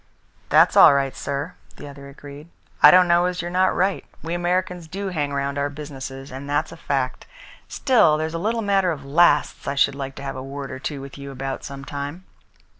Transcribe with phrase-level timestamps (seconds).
[0.49, 2.49] "That's all right, sir," the other agreed.
[2.81, 4.03] "I don't know as you're not right.
[4.23, 7.27] We Americans do hang round our businesses, and that's a fact.
[7.67, 10.79] Still, there's a little matter of lasts I should like to have a word or
[10.79, 12.23] two with you about some time."